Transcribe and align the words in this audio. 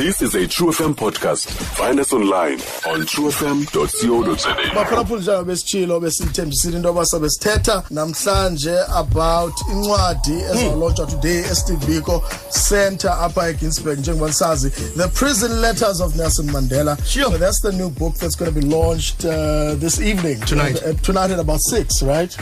This 0.00 0.22
is 0.22 0.34
a 0.34 0.46
True 0.48 0.68
FM 0.68 0.94
podcast. 0.94 1.50
Find 1.76 2.00
us 2.00 2.10
online 2.14 2.54
on 2.88 3.04
truefm.co.za. 3.04 4.54
baphulaphula 4.74 5.20
njalo 5.20 5.44
besitshilo 5.44 6.00
besithembisile 6.00 6.76
into 6.76 6.88
yoba 6.88 7.06
sobe 7.06 7.30
sithetha 7.30 7.82
namhlanje 7.90 8.78
about 8.94 9.52
incwadi 9.72 10.32
ezawulotshwa 10.32 11.06
today 11.06 11.38
esteve 11.52 11.86
biko 11.86 12.24
center 12.68 13.10
apha 13.10 13.48
eginsberg 13.48 13.98
njengoba 13.98 14.32
sazi 14.32 14.70
the 14.70 15.08
prison 15.08 15.60
letters 15.60 16.00
of 16.00 16.16
nelson 16.16 16.50
mandela 16.50 16.96
Sure. 17.06 17.24
so 17.30 17.38
that's 17.38 17.60
the 17.62 17.72
new 17.72 17.90
book 17.90 18.14
that's 18.14 18.36
going 18.36 18.54
to 18.54 18.60
be 18.60 18.66
launched 18.66 19.24
uh, 19.24 19.74
this 19.80 20.00
evening 20.00 20.40
Tonight. 20.40 20.82
Uh, 20.82 20.94
tonight 21.02 21.30
at 21.30 21.38
about 21.40 21.60
six 21.60 22.02
right 22.02 22.36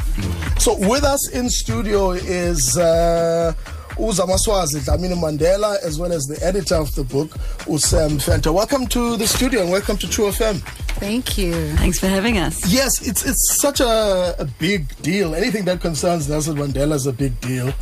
so 0.59 0.75
with 0.75 1.03
us 1.05 1.29
in 1.35 1.51
studio 1.51 2.11
is 2.13 2.77
uh, 2.79 3.53
uzamaswazi 3.99 4.81
dlamini 4.81 5.15
mandela 5.15 5.77
as 5.83 5.99
well 5.99 6.13
as 6.13 6.27
the 6.27 6.47
editor 6.47 6.77
of 6.77 6.95
the 6.95 7.03
book 7.03 7.31
usam 7.67 8.19
venter 8.19 8.53
welcome 8.53 8.87
to 8.87 9.17
the 9.17 9.27
studio 9.27 9.63
and 9.63 9.73
welcome 9.73 9.97
to 9.99 10.07
true 10.09 10.29
fm 10.29 10.61
Thank 10.99 11.39
you. 11.39 11.53
Thanks 11.77 12.01
for 12.01 12.09
having 12.09 12.39
us. 12.39 12.67
Yes, 12.67 13.07
it's 13.07 13.25
it's 13.25 13.61
such 13.61 13.79
a, 13.79 14.35
a 14.41 14.45
big 14.59 15.01
deal. 15.01 15.33
Anything 15.37 15.65
that 15.67 15.81
concerns 15.81 16.29
Nelson 16.29 16.57
Mandela 16.57 16.95
is 16.95 17.07
a 17.07 17.13
big 17.13 17.41
deal. 17.41 17.73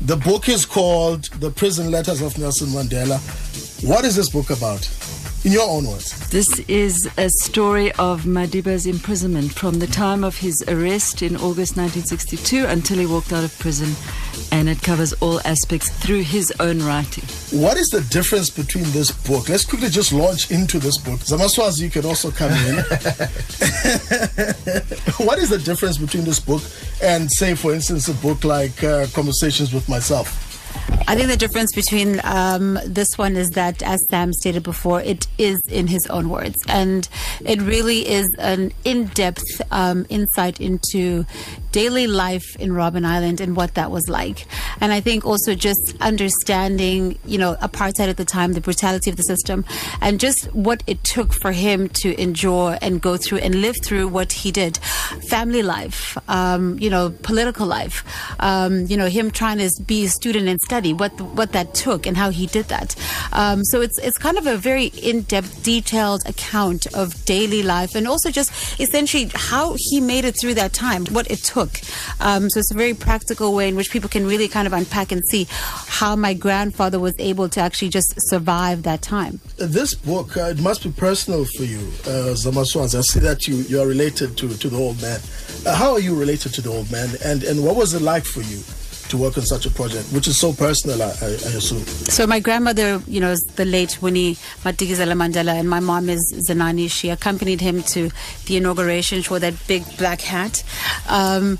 The 0.00 0.16
book 0.16 0.48
is 0.48 0.66
called 0.66 1.30
The 1.40 1.50
Prison 1.50 1.92
Letters 1.92 2.20
of 2.22 2.36
Nelson 2.38 2.66
Mandela. 2.68 3.18
What 3.88 4.04
is 4.04 4.16
this 4.16 4.30
book 4.30 4.50
about? 4.50 4.90
In 5.44 5.52
your 5.52 5.68
own 5.70 5.86
words. 5.86 6.28
This 6.30 6.58
is 6.66 7.08
a 7.16 7.28
story 7.30 7.92
of 7.92 8.24
Madiba's 8.24 8.84
imprisonment 8.84 9.52
from 9.52 9.78
the 9.78 9.86
time 9.86 10.24
of 10.24 10.36
his 10.36 10.64
arrest 10.66 11.22
in 11.22 11.36
August 11.36 11.76
1962 11.76 12.66
until 12.66 12.98
he 12.98 13.06
walked 13.06 13.32
out 13.32 13.44
of 13.44 13.56
prison, 13.60 13.94
and 14.52 14.68
it 14.68 14.82
covers 14.82 15.12
all 15.14 15.40
aspects 15.44 15.88
through 15.88 16.22
his 16.22 16.52
own 16.60 16.82
writing. 16.82 17.24
What 17.58 17.76
is 17.76 17.88
the 17.88 18.02
difference 18.10 18.50
between 18.50 18.84
this 18.90 19.10
book? 19.10 19.48
Let's 19.48 19.64
quickly 19.64 19.88
just 19.88 20.12
launch 20.12 20.50
into 20.50 20.78
this 20.78 20.98
book. 20.98 21.20
Zamaswazi, 21.20 21.80
you 21.80 21.90
can 21.90 22.04
also 22.04 22.30
come 22.30 22.52
in. 22.52 22.76
what 25.26 25.38
is 25.38 25.50
the 25.50 25.60
difference 25.64 25.98
between 25.98 26.24
this 26.24 26.40
book 26.40 26.62
and, 27.02 27.30
say, 27.30 27.54
for 27.54 27.74
instance, 27.74 28.08
a 28.08 28.14
book 28.14 28.44
like 28.44 28.82
uh, 28.82 29.06
Conversations 29.12 29.72
with 29.72 29.88
Myself? 29.88 30.44
I 31.08 31.14
think 31.14 31.28
the 31.28 31.36
difference 31.36 31.72
between 31.72 32.20
um, 32.24 32.78
this 32.84 33.16
one 33.16 33.36
is 33.36 33.50
that, 33.50 33.82
as 33.82 34.04
Sahm 34.10 34.32
stated 34.32 34.62
before, 34.62 35.00
it 35.00 35.26
is 35.38 35.60
in 35.68 35.86
his 35.86 36.06
own 36.08 36.28
words. 36.28 36.56
And 36.68 37.08
it 37.44 37.60
really 37.62 38.08
is 38.08 38.28
an 38.38 38.72
in 38.84 39.06
depth 39.06 39.62
um, 39.70 40.06
insight 40.08 40.60
into 40.60 41.24
daily 41.76 42.06
life 42.06 42.56
in 42.56 42.70
Robben 42.70 43.04
Island 43.04 43.38
and 43.38 43.54
what 43.54 43.74
that 43.74 43.90
was 43.90 44.08
like. 44.08 44.46
And 44.80 44.94
I 44.94 45.00
think 45.00 45.26
also 45.26 45.54
just 45.54 45.94
understanding, 46.00 47.18
you 47.26 47.36
know, 47.36 47.52
apartheid 47.68 48.08
at 48.08 48.16
the 48.16 48.24
time, 48.24 48.54
the 48.54 48.62
brutality 48.62 49.10
of 49.10 49.18
the 49.18 49.22
system, 49.34 49.58
and 50.00 50.18
just 50.18 50.40
what 50.54 50.82
it 50.86 51.04
took 51.04 51.34
for 51.34 51.52
him 51.52 51.90
to 52.00 52.08
endure 52.18 52.78
and 52.80 53.02
go 53.02 53.18
through 53.18 53.40
and 53.46 53.56
live 53.56 53.76
through 53.84 54.08
what 54.08 54.32
he 54.32 54.50
did. 54.50 54.78
Family 55.28 55.62
life, 55.62 56.16
um, 56.30 56.78
you 56.78 56.88
know, 56.88 57.10
political 57.22 57.66
life, 57.66 57.96
um, 58.40 58.86
you 58.86 58.96
know, 58.96 59.08
him 59.18 59.30
trying 59.30 59.58
to 59.58 59.70
be 59.86 60.06
a 60.06 60.08
student 60.08 60.48
and 60.48 60.60
study, 60.62 60.94
what 60.94 61.12
what 61.38 61.52
that 61.52 61.74
took 61.74 62.06
and 62.06 62.16
how 62.16 62.30
he 62.30 62.46
did 62.46 62.66
that. 62.68 62.96
Um, 63.32 63.62
so 63.64 63.82
it's 63.82 63.98
it's 63.98 64.16
kind 64.16 64.38
of 64.38 64.46
a 64.46 64.56
very 64.56 64.86
in-depth, 64.86 65.62
detailed 65.62 66.22
account 66.26 66.86
of 66.94 67.06
daily 67.26 67.62
life 67.62 67.94
and 67.94 68.08
also 68.08 68.30
just 68.30 68.50
essentially 68.80 69.30
how 69.34 69.76
he 69.78 70.00
made 70.00 70.24
it 70.24 70.34
through 70.40 70.54
that 70.54 70.72
time, 70.72 71.04
what 71.16 71.30
it 71.30 71.40
took. 71.44 71.65
Um, 72.20 72.50
so 72.50 72.60
it's 72.60 72.70
a 72.70 72.76
very 72.76 72.94
practical 72.94 73.54
way 73.54 73.68
in 73.68 73.76
which 73.76 73.90
people 73.90 74.08
can 74.08 74.26
really 74.26 74.48
kind 74.48 74.66
of 74.66 74.72
unpack 74.72 75.12
and 75.12 75.22
see 75.26 75.46
how 75.50 76.16
my 76.16 76.34
grandfather 76.34 76.98
was 76.98 77.14
able 77.18 77.48
to 77.50 77.60
actually 77.60 77.88
just 77.88 78.14
survive 78.28 78.82
that 78.84 79.02
time. 79.02 79.40
This 79.56 79.94
book, 79.94 80.36
uh, 80.36 80.54
it 80.54 80.60
must 80.60 80.82
be 80.82 80.90
personal 80.90 81.44
for 81.44 81.64
you, 81.64 81.80
uh. 82.06 82.34
I 82.36 83.00
see 83.00 83.20
that 83.20 83.46
you, 83.46 83.56
you 83.56 83.80
are 83.80 83.86
related 83.86 84.36
to, 84.38 84.48
to 84.56 84.68
the 84.68 84.76
old 84.76 85.00
man. 85.02 85.20
Uh, 85.64 85.74
how 85.74 85.92
are 85.92 86.00
you 86.00 86.14
related 86.18 86.54
to 86.54 86.60
the 86.60 86.70
old 86.70 86.90
man? 86.90 87.10
And, 87.24 87.42
and 87.44 87.64
what 87.64 87.76
was 87.76 87.94
it 87.94 88.02
like 88.02 88.24
for 88.24 88.40
you 88.42 88.62
to 89.08 89.16
work 89.16 89.36
on 89.38 89.44
such 89.44 89.66
a 89.66 89.70
project, 89.70 90.12
which 90.12 90.28
is 90.28 90.38
so 90.38 90.52
personal, 90.52 91.02
I, 91.02 91.06
I, 91.06 91.56
assume? 91.56 91.84
So 91.84 92.26
my 92.26 92.40
grandmother, 92.40 93.02
you 93.06 93.20
know, 93.20 93.30
is 93.30 93.40
the 93.56 93.64
late 93.64 94.00
Winnie 94.02 94.34
Madikizela 94.64 95.14
Mandela, 95.14 95.58
and 95.58 95.68
my 95.68 95.80
mom 95.80 96.08
is 96.08 96.32
Zenani. 96.48 96.90
She 96.90 97.10
accompanied 97.10 97.60
him 97.60 97.82
to 97.84 98.10
the 98.46 98.56
inauguration. 98.56 99.22
She 99.22 99.30
wore 99.30 99.40
that 99.40 99.54
big 99.66 99.84
black 99.98 100.20
hat. 100.20 100.62
Um, 101.08 101.58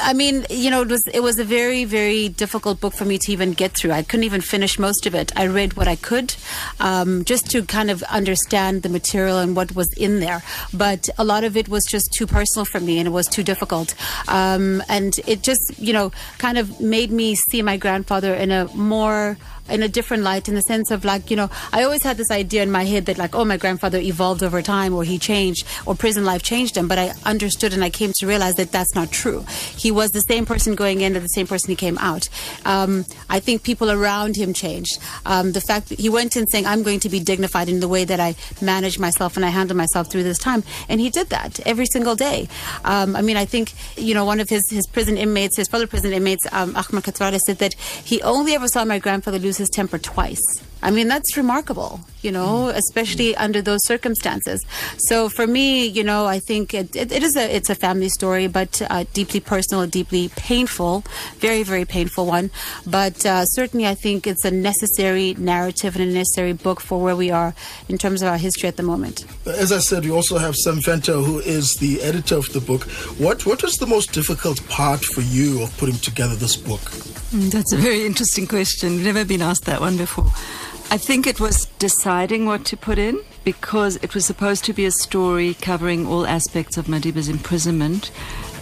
I 0.00 0.12
mean, 0.12 0.46
you 0.50 0.70
know, 0.70 0.82
it 0.82 0.88
was 0.88 1.02
it 1.12 1.20
was 1.20 1.38
a 1.38 1.44
very 1.44 1.84
very 1.84 2.28
difficult 2.28 2.80
book 2.80 2.94
for 2.94 3.04
me 3.04 3.18
to 3.18 3.32
even 3.32 3.52
get 3.52 3.72
through. 3.72 3.92
I 3.92 4.02
couldn't 4.02 4.24
even 4.24 4.40
finish 4.40 4.78
most 4.78 5.06
of 5.06 5.14
it. 5.14 5.32
I 5.36 5.46
read 5.46 5.74
what 5.74 5.88
I 5.88 5.96
could, 5.96 6.34
um, 6.80 7.24
just 7.24 7.50
to 7.50 7.62
kind 7.64 7.90
of 7.90 8.02
understand 8.04 8.82
the 8.82 8.88
material 8.88 9.38
and 9.38 9.54
what 9.54 9.74
was 9.74 9.92
in 9.94 10.20
there. 10.20 10.42
But 10.72 11.08
a 11.18 11.24
lot 11.24 11.44
of 11.44 11.56
it 11.56 11.68
was 11.68 11.84
just 11.84 12.12
too 12.12 12.26
personal 12.26 12.64
for 12.64 12.80
me, 12.80 12.98
and 12.98 13.06
it 13.06 13.10
was 13.10 13.26
too 13.26 13.42
difficult. 13.42 13.94
Um, 14.28 14.82
and 14.88 15.18
it 15.26 15.42
just, 15.42 15.78
you 15.78 15.92
know, 15.92 16.12
kind 16.38 16.58
of 16.58 16.80
made 16.80 17.10
me 17.10 17.34
see 17.34 17.62
my 17.62 17.76
grandfather 17.76 18.34
in 18.34 18.50
a 18.50 18.66
more 18.74 19.36
in 19.68 19.82
a 19.82 19.88
different 19.88 20.22
light 20.22 20.48
in 20.48 20.54
the 20.54 20.60
sense 20.62 20.90
of 20.90 21.04
like 21.04 21.30
you 21.30 21.36
know 21.36 21.48
i 21.72 21.82
always 21.82 22.02
had 22.02 22.16
this 22.16 22.30
idea 22.30 22.62
in 22.62 22.70
my 22.70 22.84
head 22.84 23.06
that 23.06 23.16
like 23.16 23.34
oh 23.34 23.44
my 23.44 23.56
grandfather 23.56 23.98
evolved 23.98 24.42
over 24.42 24.60
time 24.60 24.92
or 24.92 25.04
he 25.04 25.18
changed 25.18 25.66
or 25.86 25.94
prison 25.94 26.24
life 26.24 26.42
changed 26.42 26.76
him 26.76 26.86
but 26.86 26.98
i 26.98 27.12
understood 27.24 27.72
and 27.72 27.82
i 27.82 27.88
came 27.88 28.12
to 28.14 28.26
realize 28.26 28.56
that 28.56 28.70
that's 28.70 28.94
not 28.94 29.10
true 29.10 29.44
he 29.76 29.90
was 29.90 30.10
the 30.12 30.20
same 30.20 30.46
person 30.46 30.74
going 30.74 31.00
in 31.00 31.14
and 31.16 31.24
the 31.24 31.28
same 31.28 31.46
person 31.46 31.70
he 31.70 31.76
came 31.76 31.98
out. 31.98 32.28
Um, 32.64 33.04
i 33.28 33.40
think 33.40 33.62
people 33.62 33.90
around 33.90 34.36
him 34.36 34.52
changed. 34.52 34.98
Um, 35.26 35.52
the 35.52 35.60
fact 35.60 35.88
that 35.88 35.98
he 36.00 36.08
went 36.08 36.36
in 36.36 36.46
saying 36.46 36.66
i'm 36.66 36.82
going 36.82 37.00
to 37.00 37.08
be 37.08 37.20
dignified 37.20 37.68
in 37.68 37.80
the 37.80 37.88
way 37.88 38.04
that 38.04 38.20
i 38.20 38.34
manage 38.60 38.98
myself 38.98 39.36
and 39.36 39.44
i 39.44 39.48
handle 39.48 39.76
myself 39.76 40.10
through 40.10 40.22
this 40.22 40.38
time 40.38 40.62
and 40.88 41.00
he 41.00 41.10
did 41.10 41.28
that 41.30 41.60
every 41.66 41.86
single 41.86 42.14
day. 42.14 42.48
Um, 42.84 43.16
i 43.16 43.22
mean 43.22 43.36
i 43.36 43.44
think 43.44 43.72
you 43.96 44.14
know 44.14 44.24
one 44.24 44.40
of 44.40 44.48
his, 44.48 44.68
his 44.70 44.86
prison 44.86 45.16
inmates 45.16 45.56
his 45.56 45.68
fellow 45.68 45.86
prison 45.86 46.12
inmates 46.12 46.46
um, 46.52 46.76
Ahmed 46.76 47.04
Kathrada 47.04 47.40
said 47.40 47.58
that 47.58 47.74
he 47.74 48.22
only 48.22 48.54
ever 48.54 48.68
saw 48.68 48.84
my 48.84 48.98
grandfather 48.98 49.38
lose 49.38 49.56
his 49.56 49.68
temper 49.68 49.98
twice. 49.98 50.62
I 50.82 50.90
mean, 50.90 51.08
that's 51.08 51.36
remarkable, 51.36 52.00
you 52.20 52.30
know, 52.30 52.68
especially 52.68 53.34
under 53.36 53.62
those 53.62 53.86
circumstances. 53.86 54.64
So 54.98 55.30
for 55.30 55.46
me, 55.46 55.86
you 55.86 56.04
know, 56.04 56.26
I 56.26 56.38
think 56.38 56.74
it, 56.74 56.94
it, 56.94 57.10
it 57.10 57.22
is 57.22 57.36
a 57.36 57.54
it's 57.56 57.70
a 57.70 57.74
family 57.74 58.10
story, 58.10 58.48
but 58.48 58.82
uh, 58.90 59.04
deeply 59.14 59.40
personal, 59.40 59.86
deeply 59.86 60.28
painful, 60.36 61.04
very 61.38 61.62
very 61.62 61.86
painful 61.86 62.26
one. 62.26 62.50
But 62.86 63.24
uh, 63.24 63.46
certainly, 63.46 63.86
I 63.86 63.94
think 63.94 64.26
it's 64.26 64.44
a 64.44 64.50
necessary 64.50 65.34
narrative 65.38 65.96
and 65.96 66.04
a 66.04 66.12
necessary 66.12 66.52
book 66.52 66.80
for 66.80 67.00
where 67.00 67.16
we 67.16 67.30
are 67.30 67.54
in 67.88 67.96
terms 67.96 68.20
of 68.20 68.28
our 68.28 68.38
history 68.38 68.68
at 68.68 68.76
the 68.76 68.82
moment. 68.82 69.24
As 69.46 69.72
I 69.72 69.78
said, 69.78 70.04
we 70.04 70.10
also 70.10 70.36
have 70.36 70.54
Sahm 70.54 70.84
Venter, 70.84 71.14
who 71.14 71.38
is 71.38 71.76
the 71.76 72.02
editor 72.02 72.36
of 72.36 72.52
the 72.52 72.60
book. 72.60 72.82
What 73.18 73.46
what 73.46 73.62
was 73.62 73.76
the 73.76 73.86
most 73.86 74.12
difficult 74.12 74.66
part 74.68 75.02
for 75.02 75.22
you 75.22 75.62
of 75.62 75.74
putting 75.78 75.96
together 75.96 76.36
this 76.36 76.56
book? 76.56 76.82
Mm, 77.34 77.50
That's 77.50 77.72
a 77.72 77.76
very 77.76 78.06
interesting 78.06 78.46
question. 78.46 79.02
Never 79.02 79.24
been 79.24 79.42
asked 79.42 79.64
that 79.64 79.80
one 79.80 79.96
before. 79.96 80.26
I 80.92 80.98
think 80.98 81.26
it 81.26 81.40
was 81.40 81.66
deciding 81.80 82.46
what 82.46 82.64
to 82.66 82.76
put 82.76 82.96
in 82.96 83.20
because 83.42 83.96
it 83.96 84.14
was 84.14 84.24
supposed 84.24 84.64
to 84.66 84.72
be 84.72 84.84
a 84.84 84.92
story 84.92 85.54
covering 85.54 86.06
all 86.06 86.26
aspects 86.28 86.76
of 86.76 86.86
Madiba's 86.86 87.28
imprisonment. 87.28 88.12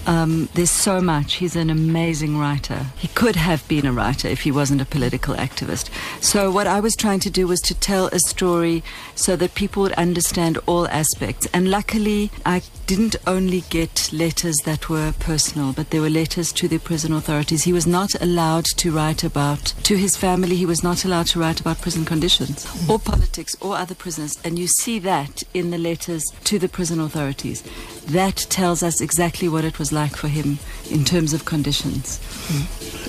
Um, 0.06 0.48
there's 0.54 0.70
so 0.70 1.00
much. 1.00 1.34
He's 1.34 1.56
an 1.56 1.70
amazing 1.70 2.38
writer. 2.38 2.86
He 2.96 3.08
could 3.08 3.36
have 3.36 3.66
been 3.68 3.86
a 3.86 3.92
writer 3.92 4.28
if 4.28 4.42
he 4.42 4.50
wasn't 4.50 4.80
a 4.80 4.84
political 4.84 5.34
activist. 5.34 5.90
So, 6.20 6.50
what 6.50 6.66
I 6.66 6.80
was 6.80 6.96
trying 6.96 7.20
to 7.20 7.30
do 7.30 7.46
was 7.46 7.60
to 7.62 7.74
tell 7.74 8.06
a 8.08 8.18
story 8.18 8.82
so 9.14 9.36
that 9.36 9.54
people 9.54 9.82
would 9.82 9.92
understand 9.92 10.58
all 10.66 10.88
aspects. 10.88 11.46
And 11.52 11.70
luckily, 11.70 12.30
I 12.44 12.62
didn't 12.86 13.16
only 13.26 13.62
get 13.70 14.12
letters 14.12 14.56
that 14.64 14.88
were 14.88 15.14
personal, 15.18 15.72
but 15.72 15.90
there 15.90 16.00
were 16.00 16.10
letters 16.10 16.52
to 16.52 16.68
the 16.68 16.78
prison 16.78 17.12
authorities. 17.12 17.64
He 17.64 17.72
was 17.72 17.86
not 17.86 18.20
allowed 18.20 18.64
to 18.76 18.90
write 18.90 19.24
about, 19.24 19.74
to 19.84 19.96
his 19.96 20.16
family, 20.16 20.56
he 20.56 20.66
was 20.66 20.82
not 20.82 21.04
allowed 21.04 21.26
to 21.28 21.40
write 21.40 21.60
about 21.60 21.80
prison 21.80 22.04
conditions 22.04 22.66
or 22.88 22.98
politics 22.98 23.56
or 23.60 23.76
other 23.76 23.94
prisoners. 23.94 24.38
And 24.44 24.58
you 24.58 24.66
see 24.66 24.98
that 25.00 25.42
in 25.54 25.70
the 25.70 25.78
letters 25.78 26.24
to 26.44 26.58
the 26.58 26.68
prison 26.68 27.00
authorities. 27.00 27.62
That 28.08 28.36
tells 28.50 28.82
us 28.82 29.00
exactly 29.00 29.48
what 29.48 29.64
it 29.64 29.78
was 29.78 29.92
like 29.92 30.16
for 30.16 30.28
him 30.28 30.58
in 30.90 31.04
terms 31.04 31.32
of 31.32 31.44
conditions. 31.44 32.18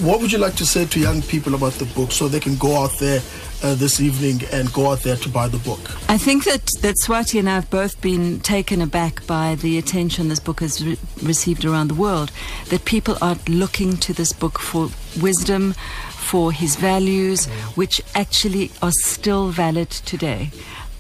What 0.02 0.22
would 0.22 0.32
you 0.32 0.38
like 0.38 0.56
to 0.56 0.66
say 0.66 0.86
to 0.86 1.00
young 1.00 1.22
people 1.24 1.56
about 1.56 1.74
the 1.74 1.86
book 1.86 2.12
so 2.12 2.28
they 2.28 2.40
can 2.40 2.56
go 2.58 2.78
out 2.78 2.98
there 3.00 3.22
uh, 3.64 3.76
this 3.76 4.00
evening 4.00 4.42
and 4.52 4.72
go 4.72 4.92
out 4.92 5.00
there 5.02 5.16
to 5.18 5.30
buy 5.30 5.48
the 5.48 5.58
book? 5.60 5.80
I 6.10 6.18
think 6.18 6.44
that, 6.46 6.70
that 6.82 7.00
Swazi 7.00 7.40
and 7.40 7.50
I 7.50 7.56
have 7.56 7.70
both 7.70 8.00
been 8.02 8.40
taken 8.42 8.82
aback 8.82 9.26
by 9.26 9.56
the 9.56 9.78
attention 9.78 10.30
this 10.30 10.40
book 10.40 10.60
has 10.60 10.86
re- 10.86 10.98
received 11.22 11.66
around 11.66 11.88
the 11.88 11.96
world. 11.96 12.32
That 12.70 12.86
people 12.86 13.18
are 13.22 13.38
looking 13.48 13.98
to 13.98 14.14
this 14.14 14.32
book 14.32 14.60
for 14.60 14.90
wisdom, 15.22 15.74
for 16.10 16.52
his 16.52 16.76
values, 16.76 17.46
which 17.76 18.02
actually 18.16 18.72
are 18.82 18.92
still 18.92 19.50
valid 19.50 19.90
today. 19.90 20.52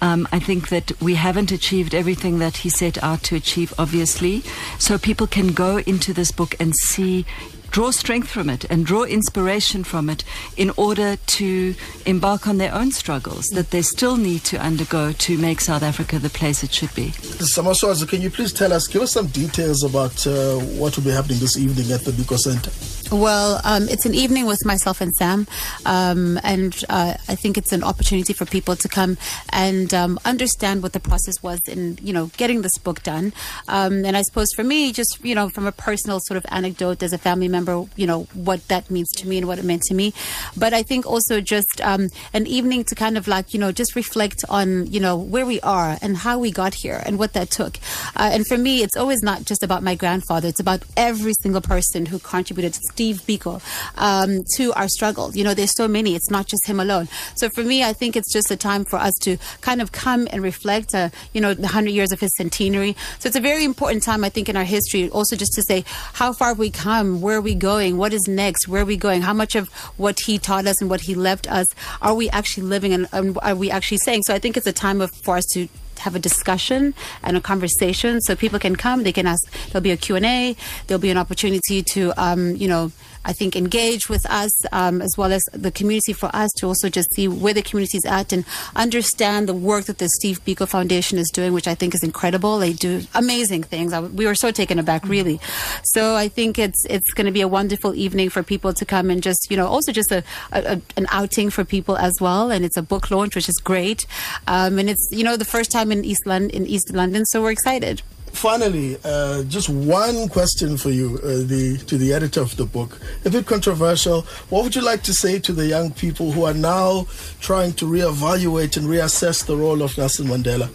Um, 0.03 0.27
I 0.33 0.39
think 0.39 0.67
that 0.67 0.91
we 1.01 1.15
haven't 1.15 1.53
achieved 1.53 1.95
everything 1.95 2.39
that 2.39 2.57
he 2.57 2.69
set 2.69 3.01
out 3.01 3.23
to 3.23 3.37
achieve, 3.37 3.73
obviously. 3.79 4.41
So 4.77 4.97
people 4.97 5.27
can 5.27 5.53
go 5.53 5.77
into 5.77 6.11
this 6.11 6.29
book 6.29 6.57
and 6.59 6.75
see 6.75 7.25
draw 7.71 7.89
strength 7.89 8.27
from 8.27 8.49
it 8.49 8.65
and 8.65 8.85
draw 8.85 9.03
inspiration 9.03 9.83
from 9.83 10.09
it 10.09 10.23
in 10.57 10.71
order 10.77 11.15
to 11.25 11.73
embark 12.05 12.47
on 12.47 12.57
their 12.57 12.73
own 12.73 12.91
struggles 12.91 13.45
that 13.47 13.71
they 13.71 13.81
still 13.81 14.17
need 14.17 14.43
to 14.43 14.57
undergo 14.59 15.13
to 15.13 15.37
make 15.37 15.59
South 15.61 15.81
Africa 15.81 16.19
the 16.19 16.29
place 16.29 16.63
it 16.63 16.71
should 16.71 16.93
be. 16.93 17.07
Zamaswazi, 17.07 18.07
can 18.07 18.21
you 18.21 18.29
please 18.29 18.51
tell 18.51 18.73
us, 18.73 18.87
give 18.87 19.01
us 19.01 19.13
some 19.13 19.27
details 19.27 19.83
about 19.83 20.27
uh, 20.27 20.57
what 20.79 20.95
will 20.97 21.05
be 21.05 21.11
happening 21.11 21.39
this 21.39 21.57
evening 21.57 21.91
at 21.93 22.01
the 22.01 22.11
Biko 22.11 22.37
Center? 22.37 22.69
Well, 23.13 23.61
um, 23.63 23.87
it's 23.89 24.07
an 24.07 24.15
evening 24.15 24.47
with 24.47 24.65
myself 24.65 24.99
and 24.99 25.15
Sahm, 25.15 25.47
um, 25.85 26.39
and 26.43 26.75
uh, 26.89 27.13
I 27.27 27.35
think 27.35 27.59
it's 27.59 27.71
an 27.71 27.83
opportunity 27.83 28.33
for 28.33 28.45
people 28.45 28.75
to 28.75 28.89
come 28.89 29.19
and 29.49 29.93
um, 29.93 30.19
understand 30.25 30.81
what 30.81 30.93
the 30.93 30.99
process 30.99 31.43
was 31.43 31.61
in, 31.67 31.99
you 32.01 32.11
know, 32.11 32.31
getting 32.37 32.63
this 32.63 32.75
book 32.79 33.03
done. 33.03 33.31
Um, 33.67 34.03
and 34.03 34.17
I 34.17 34.23
suppose 34.23 34.51
for 34.55 34.63
me, 34.63 34.91
just 34.91 35.23
you 35.23 35.35
know, 35.35 35.47
from 35.47 35.67
a 35.67 35.71
personal 35.71 36.21
sort 36.21 36.37
of 36.39 36.45
anecdote 36.49 37.03
as 37.03 37.13
a 37.13 37.19
family 37.19 37.47
member, 37.47 37.85
you 37.95 38.07
know, 38.07 38.23
what 38.33 38.67
that 38.69 38.89
means 38.89 39.11
to 39.17 39.27
me 39.27 39.37
and 39.37 39.47
what 39.47 39.59
it 39.59 39.63
meant 39.63 39.83
to 39.83 39.93
me. 39.93 40.11
But 40.57 40.73
I 40.73 40.81
think 40.81 41.05
also 41.05 41.39
just 41.39 41.81
um, 41.81 42.09
an 42.33 42.47
evening 42.47 42.83
to 42.85 42.95
kind 42.95 43.15
of 43.15 43.27
like, 43.27 43.53
you 43.53 43.59
know, 43.59 43.71
just 43.71 43.95
reflect 43.95 44.43
on, 44.49 44.87
you 44.87 44.99
know, 44.99 45.15
where 45.17 45.45
we 45.45 45.61
are 45.61 45.99
and 46.01 46.17
how 46.17 46.39
we 46.39 46.49
got 46.49 46.73
here 46.73 47.03
and 47.05 47.19
what 47.19 47.33
that 47.33 47.51
took. 47.51 47.77
Uh, 48.15 48.31
and 48.33 48.47
for 48.47 48.57
me, 48.57 48.81
it's 48.81 48.97
always 48.97 49.21
not 49.21 49.45
just 49.45 49.61
about 49.61 49.83
my 49.83 49.93
grandfather; 49.93 50.47
it's 50.47 50.59
about 50.59 50.81
every 50.97 51.33
single 51.43 51.61
person 51.61 52.07
who 52.07 52.17
contributed. 52.17 52.73
Steve 53.03 53.21
Biko 53.27 53.61
um, 53.97 54.43
to 54.55 54.71
our 54.73 54.87
struggle. 54.87 55.35
You 55.35 55.43
know, 55.43 55.53
there's 55.53 55.75
so 55.75 55.89
many. 55.89 56.15
It's 56.15 56.31
not 56.31 56.47
just 56.47 56.65
him 56.65 56.79
alone. 56.79 57.09
So 57.35 57.49
for 57.49 57.61
me, 57.61 57.83
I 57.83 57.91
think 57.91 58.15
it's 58.15 58.31
just 58.31 58.49
a 58.49 58.55
time 58.55 58.85
for 58.85 58.95
us 58.95 59.13
to 59.23 59.37
kind 59.59 59.81
of 59.81 59.91
come 59.91 60.27
and 60.31 60.41
reflect. 60.41 60.95
Uh, 60.95 61.09
you 61.33 61.41
know, 61.41 61.53
the 61.53 61.67
hundred 61.67 61.91
years 61.91 62.13
of 62.13 62.21
his 62.21 62.33
centenary. 62.37 62.95
So 63.19 63.27
it's 63.27 63.35
a 63.35 63.41
very 63.41 63.65
important 63.65 64.03
time, 64.03 64.23
I 64.23 64.29
think, 64.29 64.47
in 64.47 64.55
our 64.55 64.63
history. 64.63 65.09
Also, 65.09 65.35
just 65.35 65.53
to 65.53 65.61
say 65.61 65.83
how 66.13 66.31
far 66.31 66.49
have 66.49 66.59
we 66.59 66.69
come, 66.69 67.19
where 67.19 67.37
are 67.37 67.41
we 67.41 67.55
going, 67.55 67.97
what 67.97 68.13
is 68.13 68.25
next, 68.27 68.69
where 68.69 68.83
are 68.83 68.85
we 68.85 68.95
going, 68.97 69.21
how 69.21 69.33
much 69.33 69.55
of 69.55 69.67
what 69.97 70.21
he 70.21 70.37
taught 70.37 70.65
us 70.65 70.79
and 70.79 70.89
what 70.89 71.01
he 71.01 71.13
left 71.13 71.51
us 71.51 71.67
are 72.01 72.15
we 72.15 72.29
actually 72.29 72.63
living 72.63 72.93
and, 72.93 73.07
and 73.11 73.37
are 73.41 73.55
we 73.55 73.69
actually 73.69 73.97
saying? 73.97 74.23
So 74.23 74.33
I 74.33 74.39
think 74.39 74.55
it's 74.55 74.67
a 74.67 74.73
time 74.73 75.01
of, 75.01 75.11
for 75.11 75.35
us 75.35 75.45
to 75.53 75.67
have 76.03 76.15
a 76.15 76.19
discussion 76.19 76.93
and 77.23 77.35
a 77.35 77.41
conversation 77.41 78.21
so 78.21 78.35
people 78.35 78.59
can 78.59 78.75
come. 78.75 79.03
They 79.03 79.11
can 79.11 79.27
ask 79.27 79.43
there'll 79.69 79.83
be 79.83 79.91
a 79.91 79.97
q&a 79.97 80.55
there'll 80.87 81.01
be 81.01 81.09
an 81.09 81.17
opportunity 81.17 81.81
to 81.93 82.13
um, 82.17 82.55
you 82.55 82.67
know 82.67 82.91
I 83.25 83.33
think, 83.33 83.55
engage 83.55 84.09
with 84.09 84.25
us 84.29 84.51
um, 84.71 85.01
as 85.01 85.17
well 85.17 85.31
as 85.31 85.43
the 85.51 85.71
community 85.71 86.13
for 86.13 86.29
us 86.33 86.51
to 86.57 86.67
also 86.67 86.89
just 86.89 87.13
see 87.13 87.27
where 87.27 87.53
the 87.53 87.61
community 87.61 87.97
is 87.97 88.05
at 88.05 88.33
and 88.33 88.45
understand 88.75 89.47
the 89.47 89.53
work 89.53 89.85
that 89.85 89.97
the 89.97 90.09
Steve 90.09 90.43
Biko 90.45 90.67
Foundation 90.67 91.17
is 91.17 91.29
doing, 91.29 91.53
which 91.53 91.67
I 91.67 91.75
think 91.75 91.95
is 91.95 92.03
incredible. 92.03 92.59
They 92.59 92.73
do 92.73 93.03
amazing 93.15 93.63
things. 93.63 93.93
I, 93.93 94.01
we 94.01 94.25
were 94.25 94.35
so 94.35 94.51
taken 94.51 94.79
aback, 94.79 95.07
really. 95.07 95.39
So 95.83 96.15
I 96.15 96.27
think 96.27 96.59
it's 96.59 96.85
it's 96.89 97.11
going 97.13 97.25
to 97.25 97.31
be 97.31 97.41
a 97.41 97.47
wonderful 97.47 97.95
evening 97.95 98.29
for 98.29 98.43
people 98.43 98.73
to 98.73 98.85
come 98.85 99.09
and 99.09 99.23
just, 99.23 99.47
you 99.49 99.57
know, 99.57 99.67
also 99.67 99.91
just 99.91 100.11
a, 100.11 100.23
a, 100.51 100.81
an 100.97 101.07
outing 101.11 101.49
for 101.49 101.63
people 101.63 101.97
as 101.97 102.13
well. 102.19 102.51
And 102.51 102.65
it's 102.65 102.77
a 102.77 102.81
book 102.81 103.11
launch, 103.11 103.35
which 103.35 103.49
is 103.49 103.59
great. 103.59 104.05
Um, 104.47 104.79
and 104.79 104.89
it's, 104.89 105.07
you 105.11 105.23
know, 105.23 105.37
the 105.37 105.45
first 105.45 105.71
time 105.71 105.91
in 105.91 106.03
East 106.03 106.25
London, 106.25 106.49
in 106.51 106.67
East 106.67 106.93
London, 106.93 107.25
so 107.25 107.41
we're 107.41 107.51
excited. 107.51 108.01
Finally, 108.33 108.97
uh, 109.05 109.43
just 109.43 109.69
one 109.69 110.27
question 110.27 110.75
for 110.75 110.89
you, 110.89 111.19
uh, 111.23 111.47
the 111.47 111.81
to 111.87 111.97
the 111.97 112.11
editor 112.11 112.41
of 112.41 112.55
the 112.57 112.65
book. 112.65 112.99
A 113.25 113.29
bit 113.29 113.45
controversial. 113.45 114.23
What 114.49 114.63
would 114.63 114.75
you 114.75 114.81
like 114.81 115.03
to 115.03 115.13
say 115.13 115.39
to 115.39 115.53
the 115.53 115.65
young 115.65 115.91
people 115.91 116.31
who 116.31 116.43
are 116.43 116.53
now 116.53 117.07
trying 117.39 117.73
to 117.73 117.85
reevaluate 117.85 118.75
and 118.75 118.87
reassess 118.87 119.45
the 119.45 119.55
role 119.55 119.81
of 119.81 119.97
Nelson 119.97 120.27
Mandela? 120.27 120.69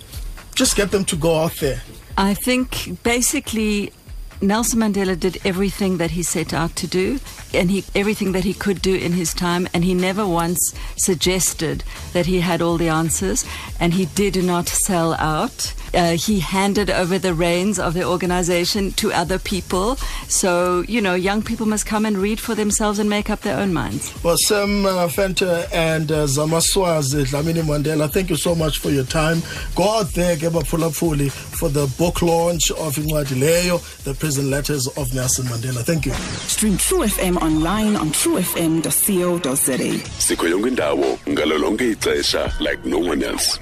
Just 0.54 0.76
get 0.76 0.92
them 0.92 1.04
to 1.06 1.16
go 1.16 1.36
out 1.36 1.56
there. 1.56 1.82
I 2.16 2.34
think 2.34 3.02
basically 3.02 3.92
Nelson 4.40 4.80
Mandela 4.80 5.18
did 5.18 5.38
everything 5.44 5.98
that 5.98 6.12
he 6.12 6.22
set 6.22 6.54
out 6.54 6.76
to 6.76 6.86
do 6.86 7.18
and 7.52 7.70
he 7.70 7.84
everything 7.94 8.32
that 8.32 8.44
he 8.44 8.54
could 8.54 8.80
do 8.80 8.94
in 8.94 9.12
his 9.12 9.34
time 9.34 9.68
and 9.74 9.84
he 9.84 9.94
never 9.94 10.26
once 10.26 10.74
suggested 10.96 11.82
that 12.12 12.26
he 12.26 12.40
had 12.40 12.62
all 12.62 12.76
the 12.76 12.88
answers 12.88 13.44
and 13.80 13.94
he 13.94 14.06
did 14.06 14.42
not 14.44 14.68
sell 14.68 15.14
out 15.14 15.74
uh, 15.94 16.12
he 16.16 16.40
handed 16.40 16.90
over 16.90 17.18
the 17.18 17.34
reins 17.34 17.78
of 17.78 17.94
the 17.94 18.04
organization 18.04 18.92
to 18.92 19.12
other 19.12 19.38
people. 19.38 19.96
So 20.28 20.84
you 20.88 21.00
know 21.00 21.14
young 21.14 21.42
people 21.42 21.66
must 21.66 21.86
come 21.86 22.04
and 22.06 22.18
read 22.18 22.40
for 22.40 22.54
themselves 22.54 22.98
and 22.98 23.08
make 23.08 23.30
up 23.30 23.40
their 23.40 23.58
own 23.58 23.72
minds. 23.72 24.12
Well 24.22 24.36
Sahm 24.36 24.84
uh, 24.86 25.06
Venter 25.08 25.66
and 25.72 26.10
uh, 26.10 26.24
Zamaswazi 26.26 27.24
Dlamini 27.26 27.62
Mandela 27.62 28.10
thank 28.10 28.30
you 28.30 28.36
so 28.36 28.54
much 28.54 28.78
for 28.78 28.90
your 28.90 29.04
time. 29.04 29.42
Go 29.74 29.98
out 29.98 30.08
there 30.14 30.36
ke 30.36 30.50
baphulaphuli 30.52 31.30
for 31.30 31.68
the 31.68 31.86
book 31.98 32.22
launch 32.22 32.70
of 32.72 32.96
incwadi 32.96 33.36
leyo 33.40 33.78
the 34.04 34.14
prison 34.14 34.50
letters 34.50 34.86
of 34.96 35.14
Nelson 35.14 35.44
Mandela. 35.46 35.82
Thank 35.84 36.06
you. 36.06 36.12
Stream 36.48 36.76
True 36.76 37.00
FM 37.04 37.36
online 37.42 37.96
on 37.96 38.08
truefm.co.za. 38.10 39.78
sikho 40.18 40.48
yonke 40.48 40.68
indawo 40.68 41.18
ngalo 41.28 41.58
lonke 41.58 41.90
ixesha 41.92 42.52
like 42.60 42.84
no 42.84 42.98
one 42.98 43.22
else 43.22 43.58